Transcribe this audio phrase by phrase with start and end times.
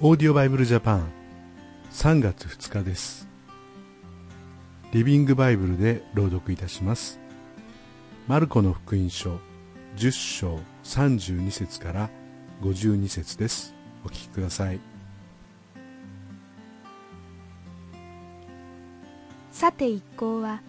[0.00, 1.10] オーディオバイブルジャパン
[1.90, 3.26] 3月2日です。
[4.92, 7.18] リビングバイブルで朗読いたします。
[8.28, 9.40] マルコの福音書
[9.96, 12.10] 10章32節から
[12.62, 13.74] 52節です。
[14.04, 14.78] お聞きください。
[19.50, 20.62] さて一行は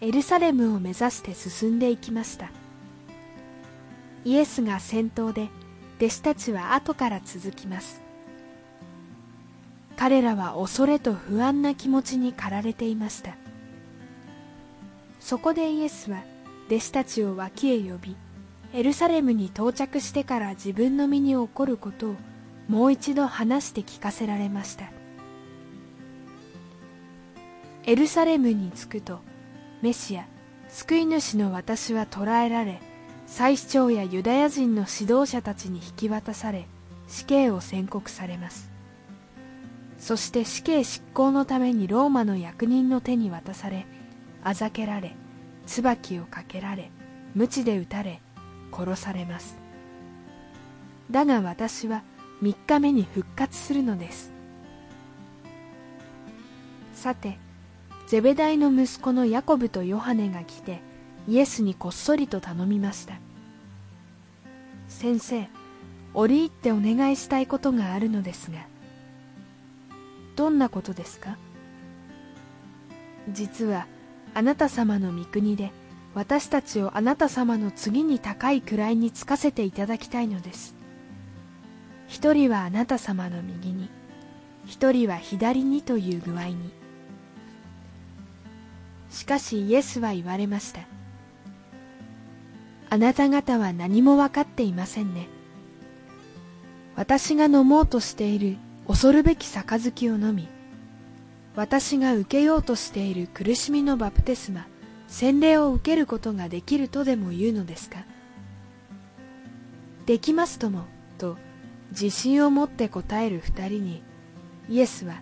[0.00, 2.52] エルサレムを目指して進んでいきました。
[4.24, 5.48] イエスが先頭で
[5.98, 8.05] 弟子たちは後から続きます。
[9.96, 13.36] 彼らは恐れと不安な気持ちに駆られていました。
[15.20, 16.22] そこでイエスは
[16.68, 18.16] 弟子たちを脇へ呼び
[18.72, 22.16] エルサレムに到着してから自分の身に起こることを
[22.68, 24.90] もう一度話して聞かせられました。
[27.84, 29.20] エルサレムに着くと
[29.80, 30.26] メシア
[30.68, 32.80] 救い主の私は捕らえられ
[33.26, 36.66] 祭司長やユダヤ人の指導者たちに引き渡され
[37.08, 38.75] 死刑を宣告されます。
[39.98, 43.86] そして死刑執行のためにローマの役人の手に渡され
[44.42, 45.16] あざけられ
[45.66, 46.90] 椿をかけられ
[47.34, 48.20] 鞭で打たれ
[48.72, 49.56] 殺されます。
[51.10, 52.02] だが私は
[52.42, 54.32] 3日目に復活するのです。
[56.94, 57.38] さて
[58.06, 60.80] ゼベダイの息子のヤコブとヨハネが来て
[61.28, 63.14] イエスにこっそりと頼みました。
[64.88, 65.48] 先生
[66.14, 68.58] 折り入ってお願いしたいことがあるのですが
[70.36, 71.36] どんなことですか？
[73.30, 73.86] 実は
[74.34, 75.72] あなた様の御国で
[76.14, 80.76] 私たちをあなた様の次に高い位につかせていただきたいのです。
[82.06, 83.90] 一人はあなた様の右に
[84.64, 86.70] 一人は左にという具合に。
[89.10, 90.80] しかしイエスは言われました。
[92.90, 95.28] あなた方は何も分かっていませんね。
[96.94, 98.56] 私が飲もうとしている
[98.88, 100.48] 恐るべき杯を飲み
[101.54, 104.66] 私が受けようとしている苦しみのバプテスマ
[105.08, 108.04] 洗礼を受けることができるとでも言うのですか？
[110.04, 110.84] できますとも
[111.18, 111.36] と
[111.90, 114.02] 自信を持って答える二人に
[114.68, 115.14] イエスは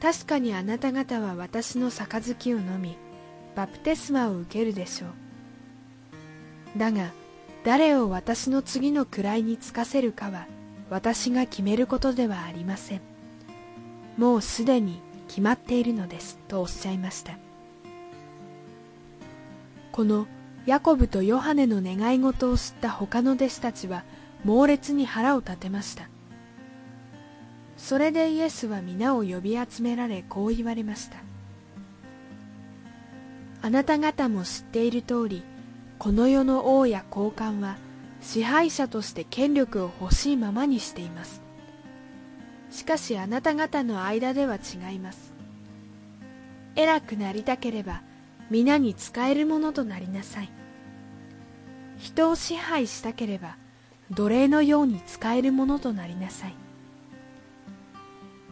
[0.00, 2.96] 確かにあなた方は私の杯を飲み
[3.54, 6.78] バプテスマを受けるでしょう。
[6.78, 7.12] だが
[7.64, 10.46] 誰を私の次の位につかせるかは
[10.90, 13.00] 私が決めることではありません。
[14.16, 16.38] もうすでに決まっているのです。
[16.48, 17.38] とおっしゃいました。
[19.92, 20.26] この
[20.66, 24.04] ヤコブとヨハネの願い事を知った他の弟子たちは
[24.44, 26.08] 猛烈に腹を立てました。
[27.76, 31.16] それでイエスは皆を呼び集められこう言われました。
[33.62, 35.42] あなた方も知っている通り
[35.98, 37.78] この世の王や高官は
[38.24, 41.42] 支配者として権力を欲しいままにしています。
[42.70, 45.34] しかしあなた方の間では違います。
[46.74, 48.02] 偉くなりたければ
[48.50, 50.48] 皆に使えるものとなりなさい。
[51.98, 53.56] 人を支配したければ
[54.10, 56.54] 奴隷のように使えるものとなりなさい。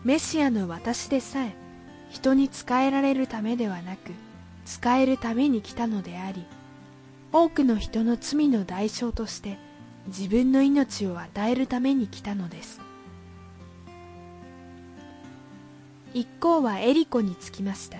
[0.04, 1.54] メシアの私でさえ
[2.10, 4.12] 人に仕えられるためではなく
[4.66, 6.44] 使えるために来たのであり
[7.32, 9.58] 多くの人の罪の代償として
[10.06, 12.80] 自分の命を与えるために来たのです。
[16.12, 17.98] 一行はエリコに着きました。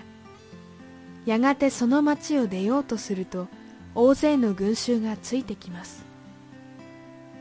[1.25, 3.47] やがてその町を出ようとすると
[3.95, 6.05] 大勢の群衆がついてきます。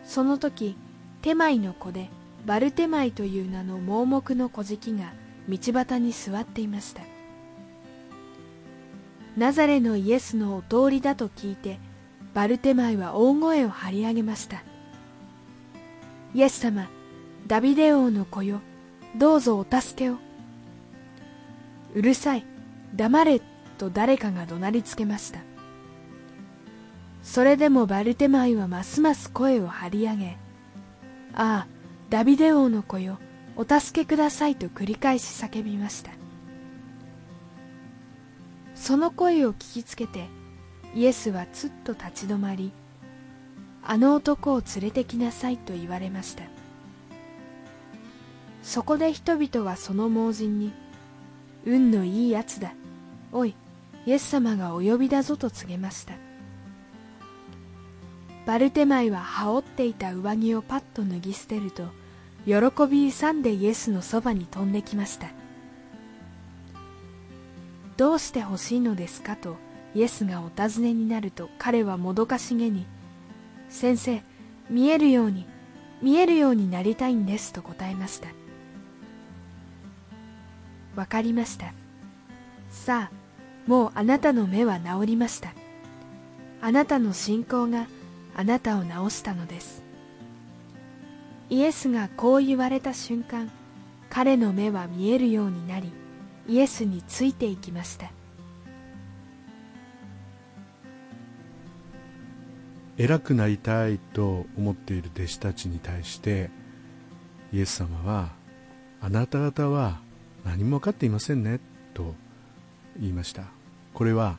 [0.04, 0.76] その時
[1.20, 2.09] テマイの子で
[2.47, 5.12] バルテマイという名の盲目の小敷が
[5.48, 7.11] 道端に座っていました。
[9.37, 11.78] ナザレのイエスのお通りだと聞いて
[12.34, 14.62] バルテマイは大声を張り上げました。
[16.34, 16.88] イエス様
[17.47, 18.60] ダビデ王の子よ
[19.16, 20.16] どうぞお助けを。
[21.94, 22.44] うるさい
[22.94, 23.41] 黙れ
[23.78, 25.41] と誰かが怒鳴りつけました。
[27.22, 30.37] それでもバルテマイはますます声を張り上げ
[31.34, 31.66] ああ
[32.10, 33.19] ダビデ王の子よ
[33.56, 36.22] お助けくださいと繰り返し叫びました。
[38.82, 40.26] その声を聞きつけて
[40.92, 42.72] イエスはつっと立ち止まり
[43.84, 46.42] あの男を連れてきなさいと言われました。
[48.64, 50.72] そこで人々はその盲人に
[51.64, 52.74] 運のいいやつだ
[53.30, 53.54] おい
[54.04, 56.14] イエス様がお呼びだぞと告げました。
[58.46, 61.84] バルテマイは羽織っていた上着をパッと脱ぎ捨てると
[62.46, 62.54] 喜
[62.90, 65.28] び勇んでイエスのそばに飛んできました。
[68.03, 69.37] どうして欲しいのですか？
[69.37, 69.59] と
[69.95, 72.84] イエスがお尋ねになると彼はもどかしげに
[73.69, 74.22] 先生
[74.69, 75.47] 見えるように
[76.03, 78.27] 見えるようになりたいんですと答えました。
[80.97, 81.72] わかりました。
[82.71, 85.53] さあもうあなたの目は治りました。
[86.60, 87.87] あなたの信仰が
[88.34, 89.84] あなたを治したのです。
[91.51, 93.49] イエスがこう言われた瞬間
[94.10, 95.93] 彼の目は見えるようになり
[96.48, 98.10] イエスについていきました。
[102.98, 106.50] 偉くなりたいと思っている弟子たちに対して
[107.53, 108.30] イエス様は
[109.00, 110.00] あなた方は
[110.44, 111.59] 何も分かっていませんね
[111.94, 112.15] と
[113.00, 113.44] 言いました。
[113.94, 114.39] これは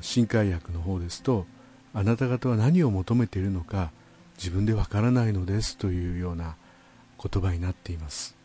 [0.00, 1.46] 新海訳の方ですと
[1.92, 3.90] あなた方は何を求めているのか
[4.38, 6.56] 自分でわからないのですというような
[7.22, 8.39] 言葉になっています。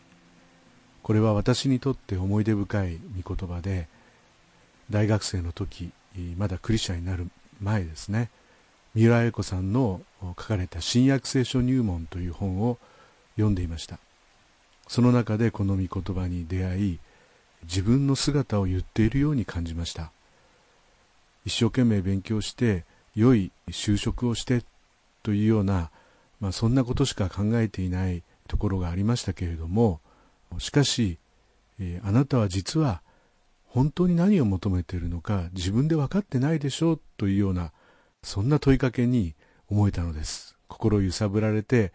[1.05, 3.87] これは私にとって思い出深い御言葉で
[4.89, 5.91] 大学生の時
[6.35, 7.29] まだクリスチャンになる
[7.61, 8.31] 前ですね
[8.95, 12.79] 三浦恵子さんの書かれた「新約聖書入門」という本を
[13.35, 13.99] 読んでいました。
[14.87, 16.99] その中でこの御言葉に出会い
[17.65, 20.11] 自分の姿を言っているように感じました。
[21.45, 22.83] 一生懸命勉強して
[23.15, 24.63] 良い就職をして
[25.21, 25.91] というような、
[26.39, 29.99] まあ、そんなことしか考えていないところがありましたけれども
[30.59, 31.19] しかし、
[31.79, 33.01] えー、あなたは実は
[33.65, 37.71] 本当に何を求めているのか自分で分かってないでしょうというような
[38.23, 39.35] そんな問いかけに
[39.69, 40.55] 思えたのです。
[40.67, 41.91] 心揺さぶられて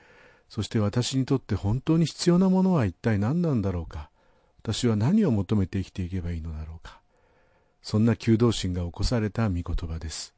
[0.49, 4.11] そして私にとって本当に必要なものは一体何なんだろうか。
[4.63, 7.01] 私は何を求めて生きていけばいいのだろうか。
[7.83, 10.35] そんな求道心が起こされた御言葉です。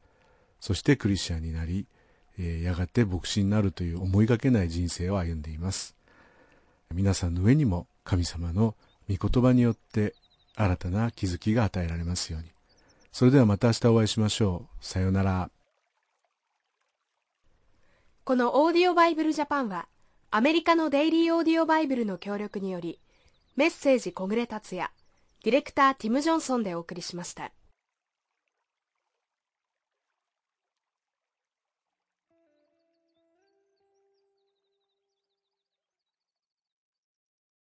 [0.60, 1.86] そしてクリスチャンになり、
[2.38, 5.96] えー、やがて牧師になるという思いがけない人生を歩んでいます。
[6.94, 8.74] 皆さんの上にも神様の
[9.08, 10.14] 御言葉によって
[10.54, 12.48] 新たな気づきが与えられますように。
[13.12, 14.84] それではまた明日お会いしましょう。
[14.84, 15.50] さようなら。
[18.24, 19.88] このオーディオバイブルジャパンは
[20.30, 23.00] アメリカのデイリーオーディオバイブルの協力により
[23.56, 24.90] メッセージ小暮達也
[25.42, 27.50] ディレクターティム・ジョンソンでお送りしました。